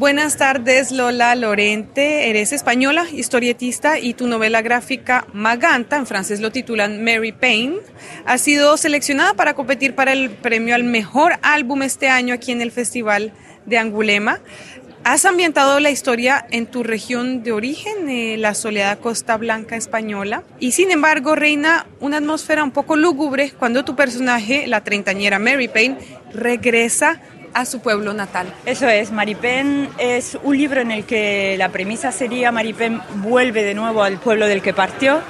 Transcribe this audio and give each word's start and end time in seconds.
Buenas 0.00 0.38
tardes, 0.38 0.92
Lola 0.92 1.34
Lorente. 1.34 2.30
Eres 2.30 2.54
española, 2.54 3.04
historietista 3.12 3.98
y 3.98 4.14
tu 4.14 4.28
novela 4.28 4.62
gráfica 4.62 5.26
Maganta, 5.34 5.98
en 5.98 6.06
francés 6.06 6.40
lo 6.40 6.50
titulan 6.50 7.04
Mary 7.04 7.32
Payne, 7.32 7.76
ha 8.24 8.38
sido 8.38 8.78
seleccionada 8.78 9.34
para 9.34 9.52
competir 9.52 9.94
para 9.94 10.14
el 10.14 10.30
premio 10.30 10.74
al 10.74 10.84
mejor 10.84 11.34
álbum 11.42 11.82
este 11.82 12.08
año 12.08 12.32
aquí 12.32 12.50
en 12.50 12.62
el 12.62 12.72
Festival 12.72 13.34
de 13.66 13.76
Angulema. 13.76 14.40
Has 15.04 15.26
ambientado 15.26 15.80
la 15.80 15.90
historia 15.90 16.46
en 16.50 16.64
tu 16.64 16.82
región 16.82 17.42
de 17.42 17.52
origen, 17.52 18.08
eh, 18.08 18.38
la 18.38 18.54
soleada 18.54 18.96
Costa 18.96 19.36
Blanca 19.36 19.76
española, 19.76 20.44
y 20.58 20.72
sin 20.72 20.90
embargo 20.90 21.34
reina 21.34 21.86
una 22.00 22.16
atmósfera 22.16 22.64
un 22.64 22.70
poco 22.70 22.96
lúgubre 22.96 23.50
cuando 23.50 23.84
tu 23.84 23.96
personaje, 23.96 24.66
la 24.66 24.82
treintañera 24.82 25.38
Mary 25.38 25.68
Payne, 25.68 25.98
regresa 26.32 27.20
a 27.54 27.64
su 27.64 27.80
pueblo 27.80 28.12
natal. 28.12 28.52
Eso 28.66 28.88
es, 28.88 29.12
Maripen 29.12 29.88
es 29.98 30.38
un 30.42 30.56
libro 30.56 30.80
en 30.80 30.90
el 30.90 31.04
que 31.04 31.56
la 31.58 31.70
premisa 31.70 32.12
sería 32.12 32.52
Maripen 32.52 33.00
vuelve 33.16 33.62
de 33.64 33.74
nuevo 33.74 34.02
al 34.02 34.18
pueblo 34.18 34.46
del 34.46 34.62
que 34.62 34.72
partió, 34.72 35.20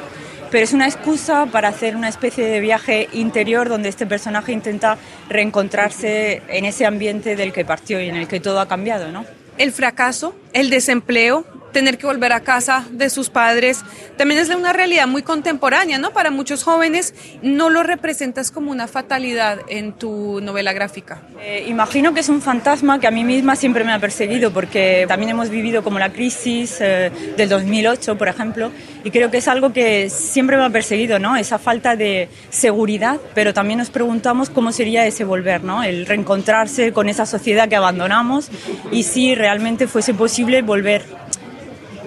pero 0.50 0.64
es 0.64 0.72
una 0.72 0.86
excusa 0.86 1.46
para 1.46 1.68
hacer 1.68 1.96
una 1.96 2.08
especie 2.08 2.46
de 2.46 2.60
viaje 2.60 3.08
interior 3.12 3.68
donde 3.68 3.88
este 3.88 4.06
personaje 4.06 4.52
intenta 4.52 4.98
reencontrarse 5.28 6.42
en 6.48 6.64
ese 6.64 6.86
ambiente 6.86 7.36
del 7.36 7.52
que 7.52 7.64
partió 7.64 8.00
y 8.00 8.08
en 8.08 8.16
el 8.16 8.26
que 8.26 8.40
todo 8.40 8.60
ha 8.60 8.68
cambiado, 8.68 9.12
¿no? 9.12 9.24
El 9.58 9.72
fracaso, 9.72 10.34
el 10.52 10.70
desempleo, 10.70 11.44
tener 11.72 11.98
que 11.98 12.06
volver 12.06 12.32
a 12.32 12.40
casa 12.40 12.84
de 12.90 13.10
sus 13.10 13.30
padres, 13.30 13.82
también 14.16 14.40
es 14.40 14.48
una 14.50 14.72
realidad 14.72 15.06
muy 15.06 15.22
contemporánea, 15.22 15.98
¿no? 15.98 16.10
Para 16.10 16.30
muchos 16.30 16.62
jóvenes 16.62 17.14
no 17.42 17.70
lo 17.70 17.82
representas 17.82 18.50
como 18.50 18.70
una 18.70 18.86
fatalidad 18.86 19.60
en 19.68 19.92
tu 19.92 20.40
novela 20.40 20.72
gráfica. 20.72 21.22
Eh, 21.40 21.66
imagino 21.68 22.12
que 22.12 22.20
es 22.20 22.28
un 22.28 22.42
fantasma 22.42 23.00
que 23.00 23.06
a 23.06 23.10
mí 23.10 23.24
misma 23.24 23.56
siempre 23.56 23.84
me 23.84 23.92
ha 23.92 23.98
perseguido, 23.98 24.52
porque 24.52 25.04
también 25.08 25.30
hemos 25.30 25.48
vivido 25.48 25.82
como 25.82 25.98
la 25.98 26.12
crisis 26.12 26.78
eh, 26.80 27.10
del 27.36 27.48
2008, 27.48 28.18
por 28.18 28.28
ejemplo, 28.28 28.70
y 29.04 29.10
creo 29.10 29.30
que 29.30 29.38
es 29.38 29.48
algo 29.48 29.72
que 29.72 30.10
siempre 30.10 30.56
me 30.56 30.64
ha 30.64 30.70
perseguido, 30.70 31.18
¿no? 31.18 31.36
Esa 31.36 31.58
falta 31.58 31.96
de 31.96 32.28
seguridad, 32.50 33.18
pero 33.34 33.54
también 33.54 33.78
nos 33.78 33.90
preguntamos 33.90 34.50
cómo 34.50 34.72
sería 34.72 35.06
ese 35.06 35.24
volver, 35.24 35.64
¿no? 35.64 35.82
El 35.82 36.06
reencontrarse 36.06 36.92
con 36.92 37.08
esa 37.08 37.26
sociedad 37.26 37.68
que 37.68 37.76
abandonamos 37.76 38.50
y 38.90 39.04
si 39.04 39.34
realmente 39.34 39.86
fuese 39.86 40.14
posible 40.14 40.62
volver 40.62 41.04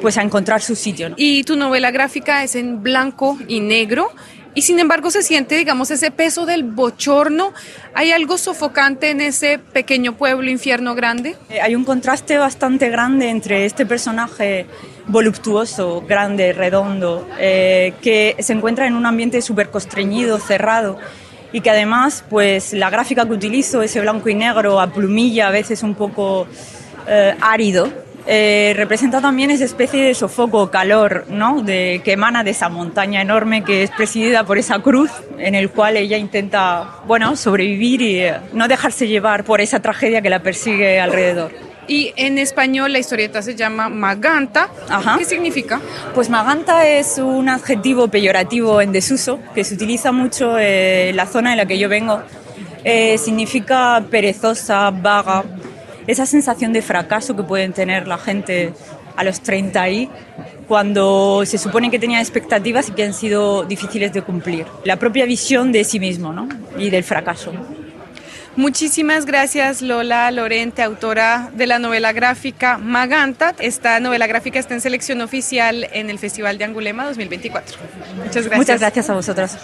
pues 0.04 0.18
a 0.18 0.22
encontrar 0.22 0.62
su 0.62 0.76
sitio. 0.76 1.14
Y 1.16 1.46
tu 1.46 1.56
novela 1.56 1.90
gráfica 1.90 2.44
es 2.44 2.56
en 2.56 2.84
blanco 2.84 3.38
y 3.48 3.62
negro 3.62 4.12
y 4.54 4.64
sin 4.64 4.78
embargo 4.80 5.10
se 5.10 5.24
siente, 5.24 5.56
digamos, 5.56 5.92
ese 5.92 6.12
peso 6.12 6.46
del 6.46 6.64
bochorno. 6.64 7.54
¿Hay 7.94 8.12
algo 8.12 8.38
sofocante 8.38 9.12
en 9.12 9.22
ese 9.22 9.60
pequeño 9.60 10.18
pueblo 10.18 10.52
infierno 10.52 10.94
grande? 10.94 11.38
Eh, 11.50 11.62
hay 11.62 11.74
un 11.74 11.86
contraste 11.86 12.38
bastante 12.38 12.90
grande 12.90 13.30
entre 13.30 13.66
este 13.66 13.86
personaje 13.86 14.68
voluptuoso, 15.08 16.04
grande, 16.06 16.52
redondo, 16.52 17.26
eh, 17.40 17.94
que 18.02 18.36
se 18.40 18.52
encuentra 18.52 18.86
en 18.86 18.96
un 18.96 19.06
ambiente 19.06 19.42
súper 19.42 19.70
constreñido, 19.70 20.38
cerrado 20.38 21.00
y 21.54 21.62
que 21.62 21.70
además, 21.70 22.26
pues 22.30 22.74
la 22.74 22.90
gráfica 22.90 23.26
que 23.26 23.32
utilizo, 23.32 23.82
ese 23.82 24.02
blanco 24.02 24.28
y 24.28 24.36
negro 24.36 24.82
a 24.82 24.88
plumilla, 24.88 25.48
a 25.48 25.52
veces 25.52 25.82
un 25.82 25.96
poco 25.96 26.46
eh, 27.08 27.36
árido, 27.40 27.90
eh, 28.26 28.74
representa 28.76 29.20
también 29.20 29.52
esa 29.52 29.66
especie 29.66 30.04
de 30.04 30.14
sofoco, 30.14 30.72
calor, 30.72 31.26
¿no? 31.30 31.62
De, 31.62 32.02
que 32.04 32.14
emana 32.14 32.44
de 32.44 32.52
esa 32.52 32.70
montaña 32.70 33.22
enorme 33.22 33.64
que 33.64 33.84
es 33.84 33.92
presidida 33.92 34.46
por 34.46 34.58
esa 34.58 34.80
cruz 34.80 35.12
en 35.38 35.56
el 35.56 35.70
cual 35.70 35.98
ella 35.98 36.18
intenta, 36.18 37.02
bueno, 37.06 37.36
sobrevivir 37.36 38.02
y 38.02 38.20
eh, 38.20 38.36
no 38.54 38.68
dejarse 38.68 39.08
llevar 39.08 39.44
por 39.44 39.60
esa 39.62 39.82
tragedia 39.82 40.22
que 40.22 40.30
la 40.30 40.42
persigue 40.42 41.00
alrededor. 41.00 41.52
Y 41.88 42.14
en 42.16 42.38
español 42.38 42.94
la 42.94 43.00
historieta 43.00 43.42
se 43.42 43.56
llama 43.56 43.90
Maganta. 43.90 44.70
¿Qué 45.18 45.26
significa? 45.26 45.82
Pues 46.16 46.30
Maganta 46.30 46.88
es 46.88 47.18
un 47.18 47.50
adjetivo 47.50 48.08
peyorativo 48.08 48.80
en 48.80 48.94
desuso 48.94 49.40
que 49.54 49.66
se 49.66 49.74
utiliza 49.74 50.14
mucho 50.14 50.58
en 50.58 51.16
la 51.16 51.26
zona 51.26 51.52
en 51.52 51.58
la 51.58 51.66
que 51.66 51.78
yo 51.78 51.90
vengo. 51.90 52.22
Eh, 52.86 53.18
significa 53.18 54.04
perezosa, 54.10 54.92
vaga, 54.92 55.44
esa 56.08 56.26
sensación 56.26 56.74
de 56.74 56.82
fracaso 56.82 57.36
que 57.36 57.44
pueden 57.44 57.74
tener 57.74 58.08
la 58.08 58.18
gente 58.18 58.74
a 59.16 59.24
los 59.24 59.42
30 59.42 59.90
y 59.90 60.10
cuando 60.68 61.44
se 61.46 61.58
supone 61.58 61.92
que 61.92 62.00
tenían 62.00 62.22
expectativas 62.22 62.90
y 62.90 62.94
que 62.94 63.04
han 63.04 63.14
sido 63.14 63.64
difíciles 63.64 64.14
de 64.14 64.22
cumplir. 64.22 64.66
La 64.86 64.98
propia 64.98 65.26
visión 65.26 65.72
de 65.72 65.84
sí 65.84 66.00
mismo 66.00 66.34
¿no? 66.34 66.48
y 66.78 66.90
del 66.90 67.04
fracaso. 67.04 67.52
Muchísimas 68.56 69.26
gracias 69.26 69.82
Lola 69.82 70.30
Lorente, 70.30 70.84
autora 70.84 71.50
de 71.56 71.66
la 71.66 71.80
novela 71.80 72.14
gráfica 72.14 72.78
Maganta. 72.78 73.56
Esta 73.58 74.00
novela 74.00 74.28
gráfica 74.28 74.60
está 74.60 74.76
en 74.76 74.82
selección 74.82 75.22
oficial 75.22 75.88
en 75.92 76.12
el 76.12 76.20
Festival 76.20 76.60
de 76.60 76.66
Angulema 76.66 77.06
2024. 77.06 77.78
Muchas 78.18 78.34
gracias. 78.46 78.58
Muchas 78.58 78.80
gracias 78.80 79.10
a 79.10 79.14
vosotros. 79.16 79.58